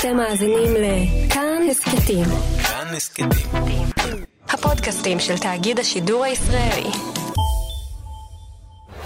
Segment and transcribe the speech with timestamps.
[0.00, 2.24] אתם מאזינים לכאן הסכתים.
[2.62, 3.28] כאן הסכתים.
[4.48, 6.90] הפודקאסטים של תאגיד השידור הישראלי.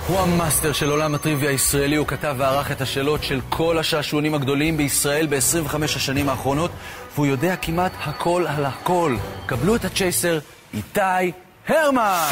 [0.06, 4.76] הוא המאסטר של עולם הטריוויה הישראלי, הוא כתב וערך את השאלות של כל השעשועונים הגדולים
[4.76, 6.70] בישראל ב-25 השנים האחרונות,
[7.14, 9.16] והוא יודע כמעט הכל על הכל.
[9.46, 10.38] קבלו את הצ'ייסר,
[10.74, 11.32] איתי
[11.68, 12.28] הרמן!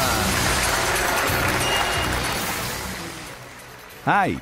[4.05, 4.35] היי,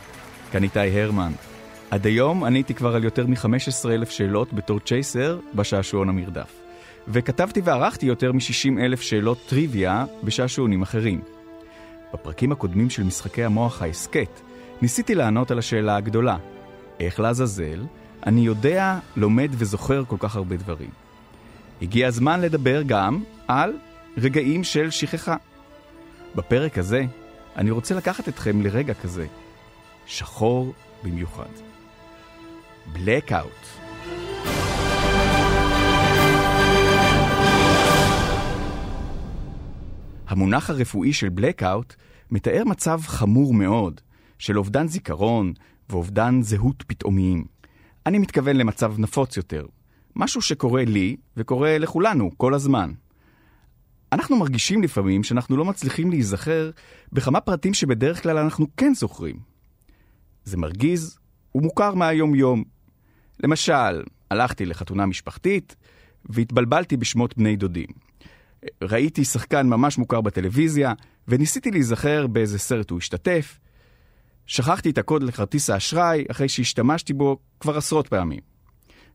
[0.51, 1.31] כאן איתי הרמן.
[1.91, 6.61] עד היום עניתי כבר על יותר מ-15 אלף שאלות בתור צ'ייסר בשעשועון המרדף.
[7.07, 11.21] וכתבתי וערכתי יותר מ-60 אלף שאלות טריוויה בשעשועונים אחרים.
[12.13, 14.41] בפרקים הקודמים של משחקי המוח ההסכת,
[14.81, 16.37] ניסיתי לענות על השאלה הגדולה,
[16.99, 17.83] איך לעזאזל
[18.25, 20.89] אני יודע, לומד וזוכר כל כך הרבה דברים.
[21.81, 23.73] הגיע הזמן לדבר גם על
[24.17, 25.35] רגעים של שכחה.
[26.35, 27.03] בפרק הזה
[27.55, 29.25] אני רוצה לקחת אתכם לרגע כזה,
[30.05, 31.68] שחור במיוחד.
[32.95, 33.65] Blackout.
[40.27, 41.93] המונח הרפואי של Blackout
[42.31, 44.01] מתאר מצב חמור מאוד
[44.39, 45.53] של אובדן זיכרון
[45.89, 47.45] ואובדן זהות פתאומיים.
[48.05, 49.65] אני מתכוון למצב נפוץ יותר,
[50.15, 52.91] משהו שקורה לי וקורה לכולנו כל הזמן.
[54.11, 56.71] אנחנו מרגישים לפעמים שאנחנו לא מצליחים להיזכר
[57.13, 59.35] בכמה פרטים שבדרך כלל אנחנו כן זוכרים.
[60.43, 61.19] זה מרגיז
[61.55, 62.78] ומוכר מהיום-יום.
[63.43, 65.75] למשל, הלכתי לחתונה משפחתית
[66.25, 67.87] והתבלבלתי בשמות בני דודים.
[68.83, 70.93] ראיתי שחקן ממש מוכר בטלוויזיה
[71.27, 73.59] וניסיתי להיזכר באיזה סרט הוא השתתף.
[74.45, 78.39] שכחתי את הקוד לכרטיס האשראי אחרי שהשתמשתי בו כבר עשרות פעמים.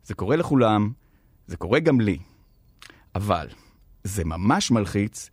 [0.05, 0.93] זה קורה לכולם,
[1.47, 2.19] זה קורה גם לי.
[3.15, 3.49] אבל
[4.05, 5.31] זה ממש מלחיץ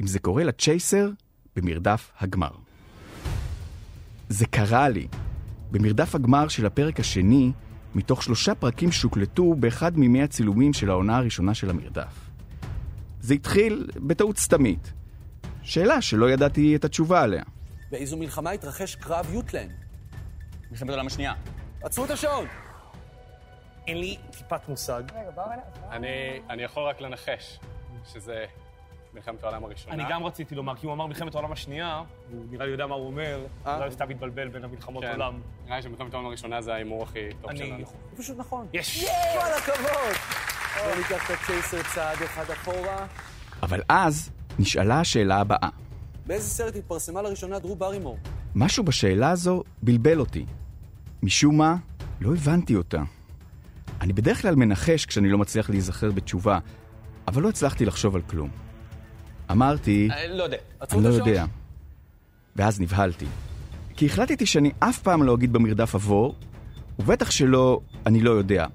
[0.00, 1.10] אם זה קורה לצ'ייסר
[1.56, 2.50] במרדף הגמר.
[4.28, 5.06] זה קרה לי.
[5.70, 7.52] במרדף הגמר של הפרק השני,
[7.94, 12.30] מתוך שלושה פרקים שהוקלטו באחד מימי הצילומים של העונה הראשונה של המרדף.
[13.20, 14.92] זה התחיל בטעות סתמית.
[15.62, 17.42] שאלה שלא ידעתי את התשובה עליה.
[17.90, 19.70] באיזו מלחמה התרחש קרב יוטלנד?
[20.70, 21.34] מלחמת העולם השנייה.
[21.82, 22.46] עצרו את השעון!
[23.86, 25.02] אין לי טיפת מושג.
[25.90, 26.08] אני,
[26.50, 27.58] אני יכול רק לנחש
[28.12, 28.44] שזה
[29.14, 29.94] מלחמת העולם הראשונה.
[29.94, 32.94] אני גם רציתי לומר, כי הוא אמר מלחמת העולם השנייה, והוא נראה לי יודע מה
[32.94, 33.78] הוא אומר, אה?
[33.78, 35.12] אולי סתם מתבלבל בין המלחמות כן.
[35.12, 35.40] עולם.
[35.66, 37.80] נראה לי שמלחמת העולם הראשונה זה ההימור הכי טוב אני שלנו.
[37.80, 37.96] יכול...
[38.10, 38.66] זה פשוט נכון.
[38.72, 39.04] יש!
[39.32, 40.14] כל הכבוד!
[40.84, 43.06] בוא ניקח את הצ'ייסר צעד אחד אחורה.
[43.62, 45.68] אבל אז נשאלה השאלה הבאה.
[46.26, 48.18] באיזה סרט התפרסמה לראשונה דרו ברימור?
[48.54, 50.46] משהו בשאלה הזו בלבל אותי.
[51.22, 51.76] משום מה,
[52.20, 53.02] לא הבנתי אותה.
[54.00, 56.58] אני בדרך כלל מנחש כשאני לא מצליח להיזכר בתשובה,
[57.28, 58.63] אבל לא הצלחתי לחשוב על כלום.
[59.50, 60.56] אמרתי, לא יודע.
[60.80, 61.14] עצרו אני לא.
[61.14, 61.44] יודע.
[62.56, 63.26] ואז נבהלתי.
[63.96, 66.34] כי החלטתי שאני אף פעם לא אגיד במרדף עבור,
[66.98, 68.66] ובטח שלא, אני לא יודע.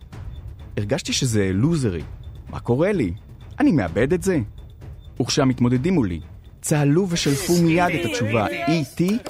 [0.78, 2.04] הרגשתי שזה לוזרי.
[2.50, 3.14] מה קורה לי?
[3.60, 4.40] אני מאבד את זה?
[5.22, 6.20] וכשהמתמודדים מולי
[6.62, 9.30] צהלו ושלפו מיד את התשובה E.T.,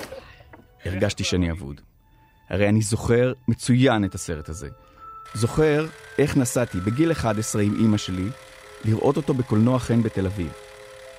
[0.85, 1.81] הרגשתי שאני אבוד.
[2.49, 4.69] הרי אני זוכר מצוין את הסרט הזה.
[5.33, 8.27] זוכר איך נסעתי בגיל 11 עם אימא שלי
[8.85, 10.51] לראות אותו בקולנוע חן בתל אביב.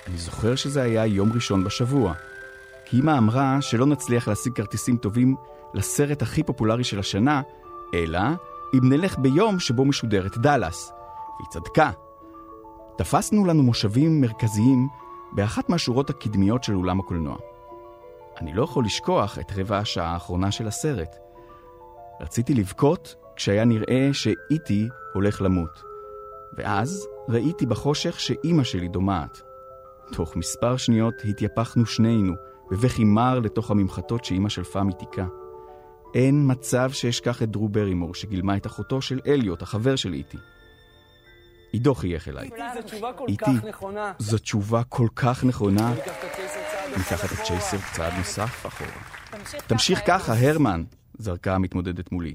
[0.07, 2.15] אני זוכר שזה היה יום ראשון בשבוע,
[2.85, 5.37] כי אמא אמרה שלא נצליח להשיג כרטיסים טובים
[5.75, 7.43] לסרט הכי פופולרי של השנה,
[7.95, 8.21] אלא
[8.75, 10.93] אם נלך ביום שבו משודרת דאלאס.
[11.39, 11.91] והיא צדקה.
[12.97, 14.89] תפסנו לנו מושבים מרכזיים
[15.33, 17.37] באחת מהשורות הקדמיות של אולם הקולנוע.
[18.41, 21.17] אני לא יכול לשכוח את רבע השעה האחרונה של הסרט.
[22.21, 25.83] רציתי לבכות כשהיה נראה שאיטי הולך למות.
[26.57, 29.50] ואז ראיתי בחושך שאימא שלי דומעת.
[30.13, 32.35] תוך מספר שניות התייפחנו שנינו,
[32.71, 35.27] בבכי מר לתוך הממחטות שאימא שלפה מתיקה.
[36.15, 40.39] אין מצב שאשכח את דרו ברימור, שגילמה את אחותו של אליוט, החבר של איטי.
[41.73, 42.51] עידו חייך אליי.
[42.75, 43.45] זו תשובה כל איתי.
[43.45, 44.13] כך נכונה.
[44.19, 45.95] זו תשובה כל כך נכונה.
[46.97, 48.19] ניקח את הצ'ייסר צעד אחורה.
[48.19, 48.91] נוסף אחורה.
[49.67, 50.85] תמשיך ככה, הרמן,
[51.19, 52.35] זרקה המתמודדת מולי.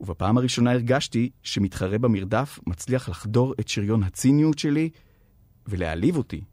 [0.00, 4.90] ובפעם הראשונה הרגשתי שמתחרה במרדף מצליח לחדור את שריון הציניות שלי
[5.66, 6.44] ולהעליב אותי.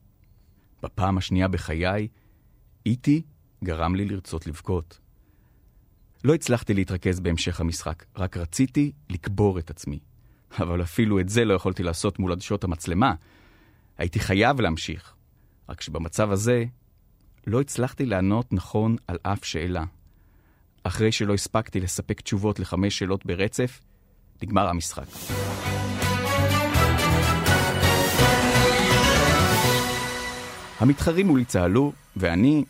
[0.84, 2.08] בפעם השנייה בחיי,
[2.86, 3.22] איטי
[3.64, 5.00] גרם לי לרצות לבכות.
[6.24, 10.00] לא הצלחתי להתרכז בהמשך המשחק, רק רציתי לקבור את עצמי.
[10.60, 13.14] אבל אפילו את זה לא יכולתי לעשות מול עדשות המצלמה.
[13.98, 15.14] הייתי חייב להמשיך.
[15.70, 16.66] רק שבמצב הזה
[17.48, 19.84] לא הצלחתי לענות נכון על אף שאלה.
[20.84, 23.80] אחרי שלא הספקתי לספק תשובות לחמש שאלות ברצף,
[24.44, 25.06] נגמר המשחק.
[30.80, 32.66] המתחרים מולי צהלו, ואני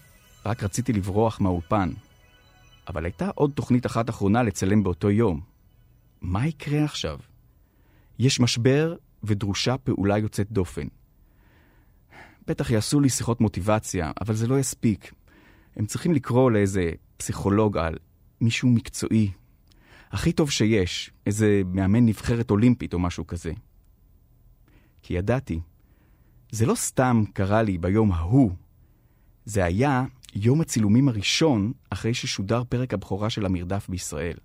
[0.45, 1.89] רק רציתי לברוח מהאולפן.
[2.87, 5.41] אבל הייתה עוד תוכנית אחת אחרונה לצלם באותו יום.
[6.21, 7.19] מה יקרה עכשיו?
[8.19, 10.87] יש משבר ודרושה פעולה יוצאת דופן.
[12.47, 15.13] בטח יעשו לי שיחות מוטיבציה, אבל זה לא יספיק.
[15.75, 17.95] הם צריכים לקרוא לאיזה פסיכולוג על
[18.41, 19.31] מישהו מקצועי.
[20.11, 23.51] הכי טוב שיש, איזה מאמן נבחרת אולימפית או משהו כזה.
[25.01, 25.59] כי ידעתי,
[26.51, 28.51] זה לא סתם קרה לי ביום ההוא,
[29.45, 30.05] זה היה
[30.35, 34.37] יום הצילומים הראשון אחרי ששודר פרק הבכורה של המרדף בישראל.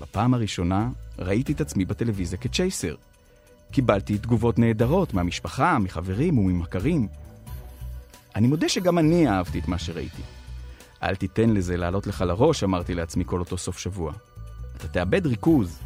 [0.00, 2.94] בפעם הראשונה ראיתי את עצמי בטלוויזיה כצ'ייסר.
[3.72, 7.08] קיבלתי תגובות נהדרות מהמשפחה, מחברים וממכרים.
[8.36, 10.22] אני מודה שגם אני אהבתי את מה שראיתי.
[11.02, 14.12] אל תיתן לזה לעלות לך לראש, אמרתי לעצמי כל אותו סוף שבוע.
[14.76, 15.78] אתה תאבד ריכוז.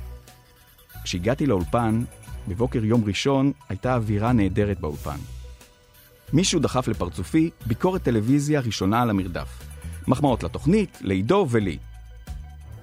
[1.04, 2.04] כשהגעתי לאולפן,
[2.48, 5.16] בבוקר יום ראשון הייתה אווירה נהדרת באולפן.
[6.32, 9.62] מישהו דחף לפרצופי ביקורת טלוויזיה ראשונה על המרדף.
[10.08, 11.78] מחמאות לתוכנית, לעידו ולי.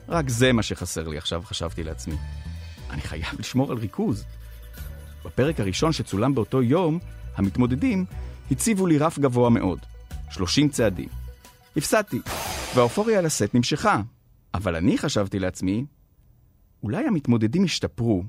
[0.09, 2.15] רק זה מה שחסר לי עכשיו, חשבתי לעצמי.
[2.89, 4.25] אני חייב לשמור על ריכוז.
[5.25, 6.99] בפרק הראשון שצולם באותו יום,
[7.35, 8.05] המתמודדים
[8.51, 9.79] הציבו לי רף גבוה מאוד,
[10.29, 11.09] 30 צעדים.
[11.77, 12.19] הפסדתי,
[12.75, 14.01] והאופוריה על הסט נמשכה.
[14.53, 15.85] אבל אני חשבתי לעצמי,
[16.83, 18.23] אולי המתמודדים השתפרו,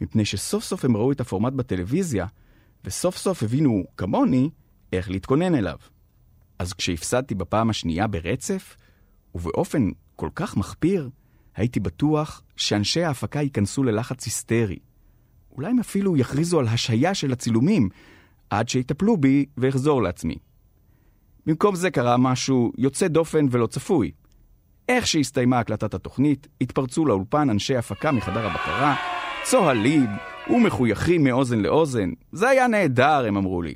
[0.00, 2.26] מפני שסוף סוף הם ראו את הפורמט בטלוויזיה,
[2.84, 4.50] וסוף סוף הבינו, כמוני,
[4.92, 5.76] איך להתכונן אליו.
[6.58, 8.76] אז כשהפסדתי בפעם השנייה ברצף,
[9.34, 11.10] ובאופן כל כך מחפיר,
[11.56, 14.78] הייתי בטוח שאנשי ההפקה ייכנסו ללחץ היסטרי.
[15.52, 17.88] אולי הם אפילו יכריזו על השהיה של הצילומים,
[18.50, 20.36] עד שיטפלו בי ואחזור לעצמי.
[21.46, 24.10] במקום זה קרה משהו יוצא דופן ולא צפוי.
[24.88, 30.06] איך שהסתיימה הקלטת התוכנית, התפרצו לאולפן אנשי הפקה מחדר הבקרה, צוהלים
[30.50, 32.10] ומחויכים מאוזן לאוזן.
[32.32, 33.74] זה היה נהדר, הם אמרו לי.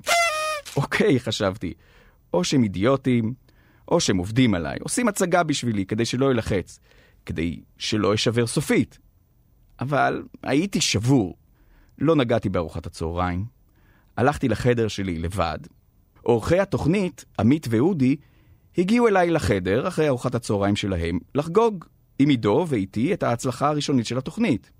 [0.77, 1.73] אוקיי, חשבתי,
[2.35, 3.35] או שהם אידיוטים,
[3.89, 6.81] או שהם עובדים עליי, עושים הצגה בשבילי כדי שלא ילחץ,
[7.27, 8.99] כדי שלא אשבר סופית.
[9.81, 11.37] אבל הייתי שבור.
[11.99, 13.45] לא נגעתי בארוחת הצהריים,
[14.17, 15.59] הלכתי לחדר שלי לבד.
[16.23, 18.17] עורכי התוכנית, עמית ואודי,
[18.79, 21.85] הגיעו אליי לחדר, אחרי ארוחת הצהריים שלהם, לחגוג
[22.19, 24.71] עם עידו ואיתי את ההצלחה הראשונית של התוכנית.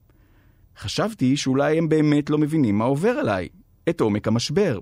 [0.79, 3.49] חשבתי שאולי הם באמת לא מבינים מה עובר עליי,
[3.89, 4.79] את עומק המשבר.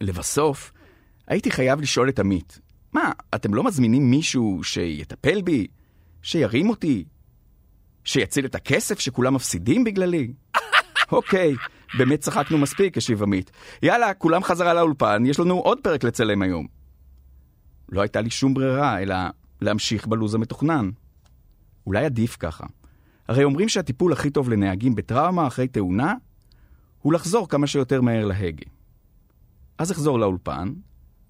[0.00, 0.72] לבסוף,
[1.26, 2.60] הייתי חייב לשאול את עמית,
[2.92, 5.66] מה, אתם לא מזמינים מישהו שיטפל בי?
[6.22, 7.04] שירים אותי?
[8.04, 10.32] שיציל את הכסף שכולם מפסידים בגללי?
[11.12, 11.54] אוקיי,
[11.98, 13.50] באמת צחקנו מספיק, השיב עמית.
[13.82, 16.66] יאללה, כולם חזרה לאולפן, יש לנו עוד פרק לצלם היום.
[17.88, 19.16] לא הייתה לי שום ברירה, אלא
[19.60, 20.90] להמשיך בלוז המתוכנן.
[21.86, 22.66] אולי עדיף ככה.
[23.28, 26.14] הרי אומרים שהטיפול הכי טוב לנהגים בטראומה אחרי תאונה
[26.98, 28.66] הוא לחזור כמה שיותר מהר להגה.
[29.78, 30.72] אז אחזור לאולפן,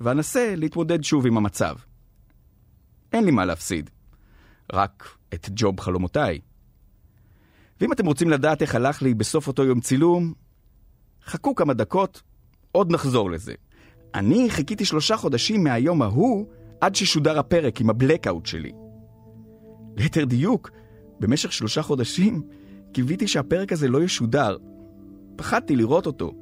[0.00, 1.75] ואנסה להתמודד שוב עם המצב.
[3.12, 3.91] אין לי מה להפסיד,
[4.73, 6.38] רק את ג'וב חלומותיי.
[7.81, 10.32] ואם אתם רוצים לדעת איך הלך לי בסוף אותו יום צילום,
[11.25, 12.23] חכו כמה דקות,
[12.73, 13.55] עוד נחזור לזה.
[14.14, 16.46] אני חיכיתי שלושה חודשים מהיום ההוא
[16.81, 18.73] עד ששודר הפרק עם הבלקאוט שלי.
[19.96, 20.70] ליתר דיוק,
[21.24, 22.42] במשך שלושה חודשים
[22.92, 24.56] קיוויתי שהפרק הזה לא ישודר.
[25.36, 26.32] פחדתי לראות אותו.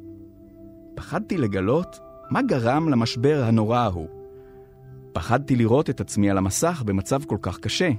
[0.94, 1.98] פחדתי לגלות
[2.30, 4.08] מה גרם למשבר הנורא ההוא.
[5.12, 7.90] פחדתי לראות את עצמי על המסך במצב כל כך קשה.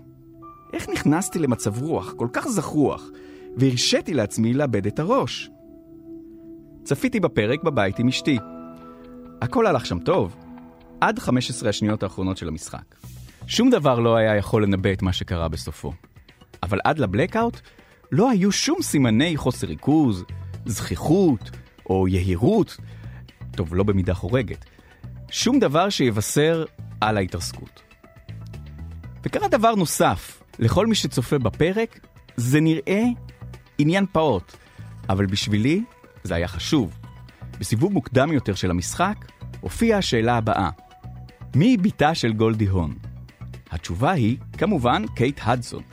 [0.73, 3.09] איך נכנסתי למצב רוח כל כך זכרוח,
[3.57, 5.49] והרשיתי לעצמי לאבד את הראש?
[6.83, 8.37] צפיתי בפרק בבית עם אשתי.
[9.41, 10.35] הכל הלך שם טוב,
[11.01, 12.95] עד 15 השניות האחרונות של המשחק.
[13.47, 15.91] שום דבר לא היה יכול לנבא את מה שקרה בסופו.
[16.63, 17.59] אבל עד לבלקאוט
[18.11, 20.23] לא היו שום סימני חוסר ריכוז,
[20.65, 21.51] זכיחות
[21.89, 22.77] או יהירות,
[23.51, 24.65] טוב, לא במידה חורגת,
[25.31, 26.65] שום דבר שיבשר
[27.01, 27.81] על ההתרסקות.
[29.23, 31.99] וקרה דבר נוסף, לכל מי שצופה בפרק,
[32.35, 33.03] זה נראה
[33.77, 34.55] עניין פעוט,
[35.09, 35.83] אבל בשבילי
[36.23, 36.99] זה היה חשוב.
[37.59, 39.15] בסיבוב מוקדם יותר של המשחק,
[39.61, 40.69] הופיעה השאלה הבאה:
[41.55, 42.95] מי היא בתה של גולדי הון?
[43.71, 45.92] התשובה היא, כמובן, קייט הדסון.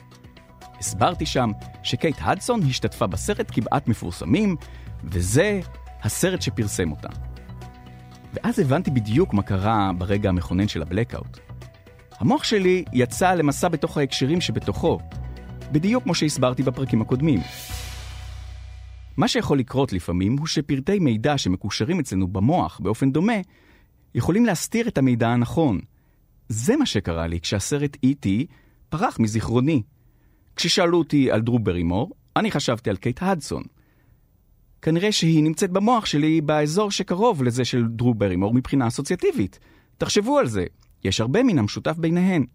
[0.81, 1.51] הסברתי שם
[1.83, 4.55] שקייט הדסון השתתפה בסרט כמעט מפורסמים,
[5.03, 5.59] וזה
[6.03, 7.09] הסרט שפרסם אותה.
[8.33, 11.39] ואז הבנתי בדיוק מה קרה ברגע המכונן של הבלקאוט.
[12.19, 14.99] המוח שלי יצא למסע בתוך ההקשרים שבתוכו,
[15.71, 17.39] בדיוק כמו שהסברתי בפרקים הקודמים.
[19.17, 23.37] מה שיכול לקרות לפעמים הוא שפרטי מידע שמקושרים אצלנו במוח באופן דומה,
[24.15, 25.79] יכולים להסתיר את המידע הנכון.
[26.49, 28.27] זה מה שקרה לי כשהסרט E.T.
[28.89, 29.81] פרח מזיכרוני.
[30.61, 33.63] כששאלו אותי על דרו ברימור, אני חשבתי על קייט הדסון.
[34.81, 39.59] כנראה שהיא נמצאת במוח שלי באזור שקרוב לזה של דרו ברימור מבחינה אסוציאטיבית.
[39.97, 40.65] תחשבו על זה,
[41.03, 42.45] יש הרבה מן המשותף ביניהן.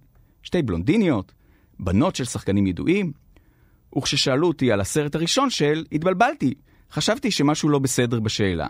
[0.43, 1.33] שתי בלונדיניות,
[1.81, 3.13] בנות של שחקנים ידועים,
[3.99, 6.55] וכששאלו אותי על הסרט הראשון של, התבלבלתי.
[6.93, 8.69] חשבתי שמשהו לא בסדר בשאלה.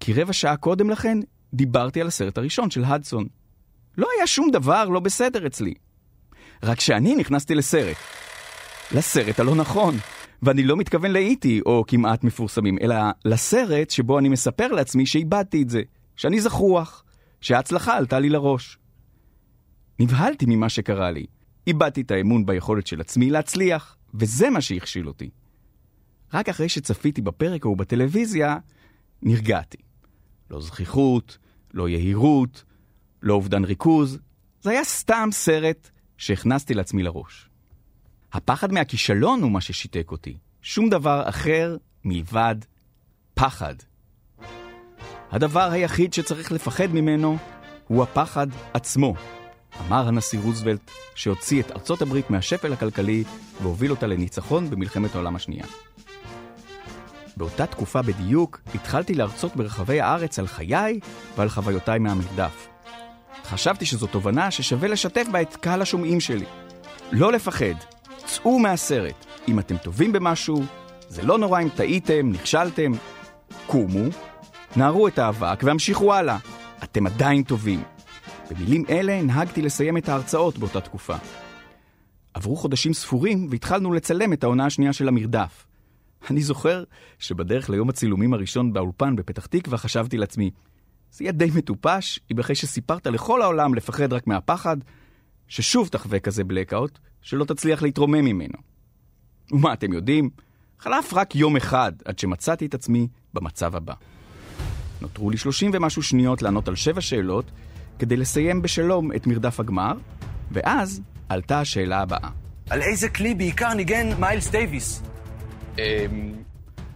[0.00, 1.18] כי רבע שעה קודם לכן
[1.54, 3.26] דיברתי על הסרט הראשון של הדסון.
[3.98, 5.74] לא היה שום דבר לא בסדר אצלי.
[6.62, 7.96] רק שאני נכנסתי לסרט.
[8.92, 9.94] לסרט הלא נכון.
[10.42, 15.70] ואני לא מתכוון לאיטי, או כמעט מפורסמים, אלא לסרט שבו אני מספר לעצמי שאיבדתי את
[15.70, 15.82] זה,
[16.16, 17.04] שאני זכוח,
[17.40, 18.78] שההצלחה עלתה לי לראש.
[19.98, 21.26] נבהלתי ממה שקרה לי.
[21.66, 25.30] איבדתי את האמון ביכולת של עצמי להצליח, וזה מה שהכשיל אותי.
[26.34, 28.56] רק אחרי שצפיתי בפרק ההוא בטלוויזיה,
[29.22, 29.78] נרגעתי.
[30.50, 31.38] לא זכיחות,
[31.74, 32.64] לא יהירות,
[33.22, 34.18] לא אובדן ריכוז,
[34.60, 37.47] זה היה סתם סרט שהכנסתי לעצמי לראש.
[38.32, 40.36] הפחד מהכישלון הוא מה ששיתק אותי.
[40.62, 42.56] שום דבר אחר מלבד
[43.34, 43.74] פחד.
[45.30, 47.36] הדבר היחיד שצריך לפחד ממנו
[47.88, 49.14] הוא הפחד עצמו,
[49.86, 53.24] אמר הנשיא רוזוולט, שהוציא את ארצות הברית מהשפל הכלכלי
[53.62, 55.64] והוביל אותה לניצחון במלחמת העולם השנייה.
[57.36, 61.00] באותה תקופה בדיוק התחלתי להרצות ברחבי הארץ על חיי
[61.36, 62.68] ועל חוויותיי מהמרדף.
[63.44, 66.46] חשבתי שזו תובנה ששווה לשתף בה את קהל השומעים שלי.
[67.12, 67.74] לא לפחד,
[68.28, 69.26] צאו מהסרט.
[69.48, 70.62] אם אתם טובים במשהו,
[71.08, 72.92] זה לא נורא אם טעיתם, נכשלתם.
[73.66, 74.04] קומו,
[74.76, 76.38] נערו את האבק והמשיכו הלאה.
[76.84, 77.82] אתם עדיין טובים.
[78.50, 81.16] במילים אלה נהגתי לסיים את ההרצאות באותה תקופה.
[82.34, 85.66] עברו חודשים ספורים והתחלנו לצלם את העונה השנייה של המרדף.
[86.30, 86.84] אני זוכר
[87.18, 90.50] שבדרך ליום הצילומים הראשון באולפן בפתח תקווה חשבתי לעצמי,
[91.12, 94.76] זה יהיה די מטופש אם אחרי שסיפרת לכל העולם לפחד רק מהפחד,
[95.48, 98.58] ששוב תחווה כזה בלקאוט, שלא תצליח להתרומם ממנו.
[99.52, 100.30] ומה אתם יודעים?
[100.78, 103.94] חלף רק יום אחד עד שמצאתי את עצמי במצב הבא.
[105.00, 107.50] נותרו לי שלושים ומשהו שניות לענות על שבע שאלות,
[107.98, 109.92] כדי לסיים בשלום את מרדף הגמר,
[110.50, 112.30] ואז עלתה השאלה הבאה.
[112.70, 115.02] על איזה כלי בעיקר ניגן מיילס דייוויס?
[115.78, 115.82] אמ,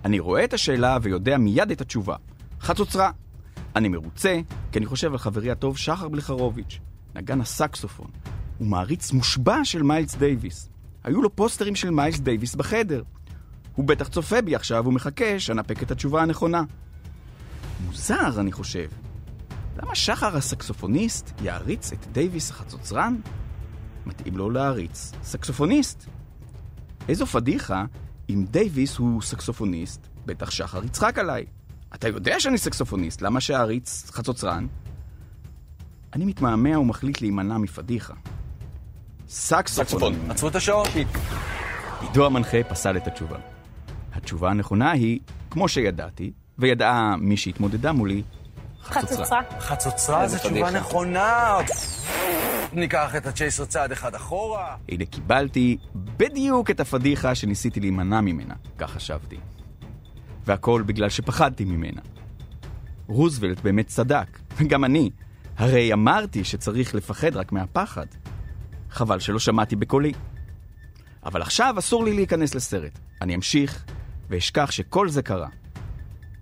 [0.04, 2.16] אני רואה את השאלה ויודע מיד את התשובה.
[2.60, 3.10] חצוצרה.
[3.76, 4.40] אני מרוצה,
[4.72, 6.78] כי אני חושב על חברי הטוב שחר בלחרוביץ',
[7.14, 8.10] נגן הסקסופון.
[8.62, 10.68] הוא מעריץ מושבע של מיילס דייוויס.
[11.04, 13.02] היו לו פוסטרים של מיילס דייוויס בחדר.
[13.74, 16.62] הוא בטח צופה בי עכשיו ומחכה שאנפק את התשובה הנכונה.
[17.86, 18.88] מוזר, אני חושב.
[19.76, 23.16] למה שחר הסקסופוניסט יעריץ את דייוויס החצוצרן?
[24.06, 26.06] מתאים לו להעריץ סקסופוניסט.
[27.08, 27.84] איזו פדיחה
[28.30, 31.44] אם דייוויס הוא סקסופוניסט, בטח שחר יצחק עליי.
[31.94, 34.66] אתה יודע שאני סקסופוניסט, למה שאעריץ חצוצרן?
[36.12, 38.14] אני מתמהמה ומחליט להימנע מפדיחה.
[39.32, 40.30] סקסופון.
[40.30, 40.86] עצרו את השעון.
[42.00, 43.36] עידו המנחה פסל את התשובה.
[44.14, 45.20] התשובה הנכונה היא,
[45.50, 48.22] כמו שידעתי, וידעה מי שהתמודדה מולי,
[48.82, 49.40] חצוצרה.
[49.60, 51.58] חצוצרה זו תשובה נכונה.
[52.72, 54.76] ניקח את הצ'ייסר צעד אחד אחורה.
[54.88, 59.36] הנה קיבלתי בדיוק את הפדיחה שניסיתי להימנע ממנה, כך חשבתי.
[60.44, 62.00] והכל בגלל שפחדתי ממנה.
[63.06, 65.10] רוזוולט באמת צדק, וגם אני.
[65.56, 68.06] הרי אמרתי שצריך לפחד רק מהפחד.
[68.92, 70.12] חבל שלא שמעתי בקולי.
[71.24, 72.98] אבל עכשיו אסור לי להיכנס לסרט.
[73.20, 73.84] אני אמשיך
[74.28, 75.48] ואשכח שכל זה קרה.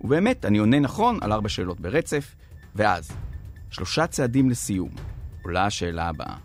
[0.01, 2.35] ובאמת, אני עונה נכון על ארבע שאלות ברצף,
[2.75, 3.11] ואז,
[3.69, 4.89] שלושה צעדים לסיום,
[5.43, 6.35] עולה השאלה הבאה.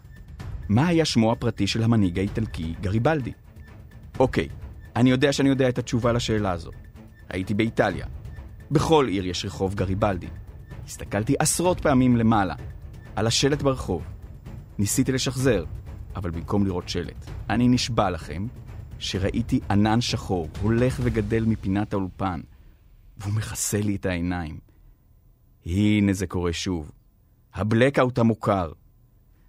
[0.68, 3.32] מה היה שמו הפרטי של המנהיג האיטלקי גריבלדי?
[4.18, 4.48] אוקיי,
[4.96, 6.70] אני יודע שאני יודע את התשובה לשאלה הזו.
[7.28, 8.06] הייתי באיטליה.
[8.70, 10.28] בכל עיר יש רחוב גריבלדי.
[10.86, 12.54] הסתכלתי עשרות פעמים למעלה,
[13.16, 14.02] על השלט ברחוב.
[14.78, 15.64] ניסיתי לשחזר,
[16.16, 18.46] אבל במקום לראות שלט, אני נשבע לכם
[18.98, 22.40] שראיתי ענן שחור הולך וגדל מפינת האולפן,
[23.18, 24.58] והוא מכסה לי את העיניים.
[25.66, 26.90] הנה זה קורה שוב.
[27.54, 28.72] הבלקאוט המוכר.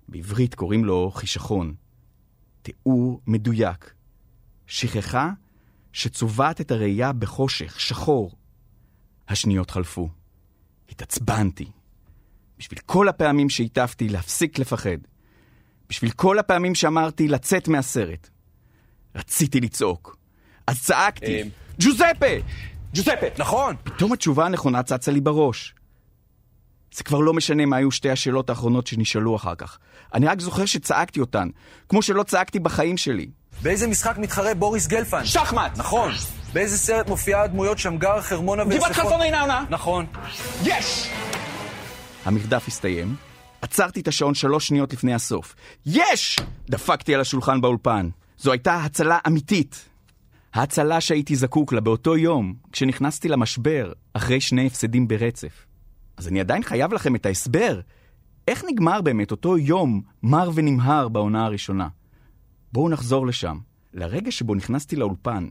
[0.10, 1.74] בעברית קוראים לו חישכון.
[2.62, 3.94] תיאור מדויק.
[4.68, 5.32] שכחה
[5.94, 8.32] שצובעת את הראייה בחושך, שחור.
[9.28, 10.10] השניות חלפו.
[10.90, 11.72] התעצבנתי.
[12.60, 14.98] בשביל כל הפעמים שהטפתי להפסיק לפחד.
[15.90, 18.30] בשביל כל הפעמים שאמרתי לצאת מהסרט.
[19.16, 20.18] רציתי לצעוק.
[20.68, 21.48] אז צעקתי, אמ.
[21.80, 22.36] ג'וזפה!
[22.94, 23.76] ג'וספה, נכון.
[23.84, 25.74] פתאום התשובה הנכונה צצה לי בראש.
[26.94, 29.78] זה כבר לא משנה מה היו שתי השאלות האחרונות שנשאלו אחר כך.
[30.14, 31.48] אני רק זוכר שצעקתי אותן,
[31.90, 33.28] כמו שלא צעקתי בחיים שלי.
[33.62, 35.26] באיזה משחק מתחרה בוריס גלפן?
[35.26, 35.78] שחמט!
[35.78, 36.12] נכון.
[36.54, 38.94] באיזה סרט מופיעה הדמויות שמגר, חרמונה גבעת ויוספון?
[38.94, 39.66] חלפון אינה עונה!
[39.70, 40.06] נכון.
[40.64, 41.10] יש!
[42.26, 43.16] המרדף הסתיים,
[43.62, 45.56] עצרתי את השעון שלוש שניות לפני הסוף.
[45.86, 46.40] יש!
[46.70, 48.10] דפקתי על השולחן באולפן.
[48.38, 49.90] זו הייתה הצלה אמיתית.
[50.54, 55.66] ההצלה שהייתי זקוק לה באותו יום, כשנכנסתי למשבר, אחרי שני הפסדים ברצף.
[56.18, 57.80] אז אני עדיין חייב לכם את ההסבר.
[58.48, 61.88] איך נגמר באמת אותו יום מר ונמהר בעונה הראשונה?
[62.74, 63.58] בואו נחזור לשם,
[63.94, 65.48] לרגע שבו נכנסתי לאולפן,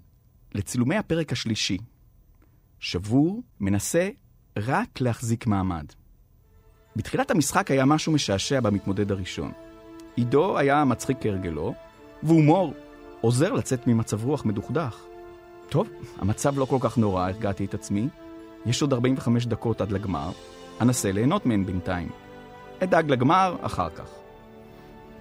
[0.55, 1.79] לצילומי הפרק השלישי.
[2.81, 4.09] שבור, מנסה
[4.57, 5.85] רק להחזיק מעמד.
[6.97, 9.53] בתחילת המשחק היה משהו משעשע במתמודד הראשון.
[10.17, 11.75] עידו היה מצחיק כהרגלו,
[12.23, 12.75] והומור
[13.21, 14.97] עוזר לצאת ממצב רוח מדוכדך.
[15.69, 15.89] טוב,
[16.19, 18.09] המצב לא כל כך נורא, הרגעתי את עצמי.
[18.67, 20.31] יש עוד 45 דקות עד לגמר,
[20.81, 22.09] אנסה ליהנות מהן בינתיים.
[22.83, 24.09] אדאג לגמר אחר כך.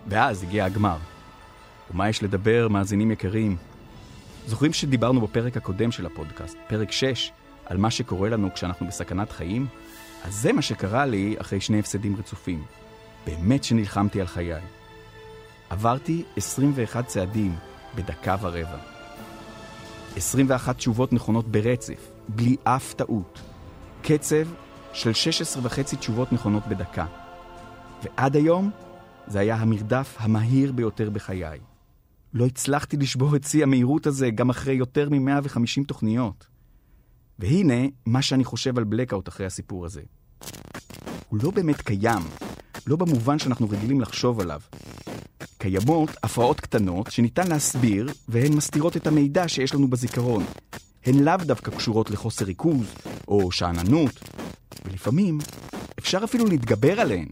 [0.08, 0.98] ואז הגיע הגמר.
[1.92, 3.56] ומה יש לדבר, מאזינים יקרים?
[4.48, 7.32] זוכרים שדיברנו בפרק הקודם של הפודקאסט, פרק 6,
[7.66, 9.68] על מה שקורה לנו כשאנחנו בסכנת חיים?
[10.26, 12.64] אז זה מה שקרה לי אחרי שני הפסדים רצופים.
[13.26, 14.62] באמת שנלחמתי על חיי.
[15.70, 17.56] עברתי 21 צעדים
[17.96, 18.78] בדקה ורבע.
[20.16, 23.42] 21 תשובות נכונות ברצף, בלי אף טעות.
[24.02, 24.48] קצב
[24.94, 27.06] של 16 וחצי תשובות נכונות בדקה.
[28.04, 28.72] ועד היום
[29.28, 31.60] זה היה המרדף המהיר ביותר בחיי.
[32.34, 36.55] לא הצלחתי לשבור את שיא המהירות הזה גם אחרי יותר מ-150 תוכניות.
[37.40, 40.02] והנה מה שאני חושב על בלקאוט אחרי הסיפור הזה.
[41.30, 42.22] הוא לא באמת קיים,
[42.88, 44.62] לא במובן שאנחנו רגילים לחשוב עליו.
[45.58, 50.44] קיימות הפרעות קטנות שניתן להסביר, והן מסתירות את המידע שיש לנו בזיכרון.
[51.06, 52.96] הן לאו דווקא קשורות לחוסר ריכוז
[53.28, 54.20] או שאננות,
[54.86, 55.38] ולפעמים
[56.00, 57.28] אפשר אפילו להתגבר עליהן.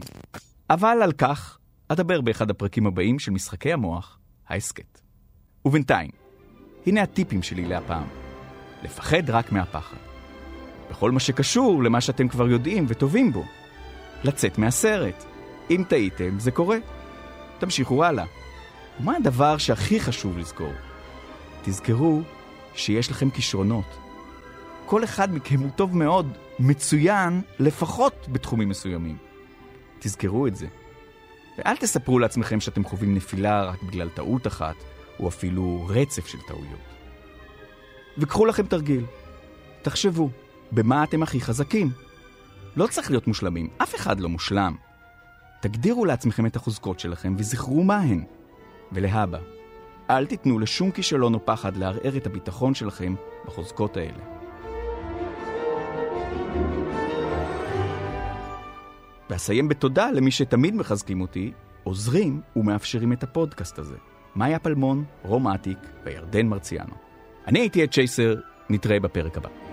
[0.70, 1.58] אבל על כך
[1.88, 4.18] אדבר באחד הפרקים הבאים של משחקי המוח,
[4.48, 5.00] ההסכת.
[5.64, 6.10] ובינתיים,
[6.86, 8.23] הנה הטיפים שלי להפעם.
[8.84, 9.96] לפחד רק מהפחד.
[10.90, 13.44] בכל מה שקשור למה שאתם כבר יודעים וטובים בו.
[14.24, 15.24] לצאת מהסרט.
[15.70, 16.76] אם טעיתם, זה קורה.
[17.58, 18.24] תמשיכו הלאה.
[19.00, 20.72] ומה הדבר שהכי חשוב לזכור?
[21.62, 22.22] תזכרו
[22.74, 23.98] שיש לכם כישרונות.
[24.86, 29.16] כל אחד מכם הוא טוב מאוד, מצוין, לפחות בתחומים מסוימים.
[29.98, 30.66] תזכרו את זה.
[31.58, 34.74] ואל תספרו לעצמכם שאתם חווים נפילה רק בגלל טעות אחת,
[35.20, 36.93] או אפילו רצף של טעויות.
[38.18, 39.04] וקחו לכם תרגיל.
[39.82, 40.30] תחשבו,
[40.72, 41.90] במה אתם הכי חזקים?
[42.76, 44.76] לא צריך להיות מושלמים, אף אחד לא מושלם.
[45.60, 48.24] תגדירו לעצמכם את החוזקות שלכם וזכרו מה הן.
[48.92, 49.38] ולהבא,
[50.10, 53.14] אל תיתנו לשום כישלון או פחד לערער את הביטחון שלכם
[53.46, 54.24] בחוזקות האלה.
[59.30, 61.52] ואסיים בתודה למי שתמיד מחזקים אותי,
[61.84, 63.96] עוזרים ומאפשרים את הפודקאסט הזה.
[64.36, 67.13] מאיה פלמון, רום אטיק וירדן מרציאנו.
[67.46, 68.34] אני הייתי את צ'ייסר,
[68.70, 69.63] נתראה בפרק הבא.